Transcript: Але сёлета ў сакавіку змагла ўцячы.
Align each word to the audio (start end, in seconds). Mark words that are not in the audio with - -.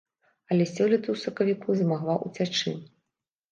Але 0.55 0.65
сёлета 0.75 1.07
ў 1.15 1.23
сакавіку 1.25 1.77
змагла 1.83 2.19
ўцячы. 2.25 2.77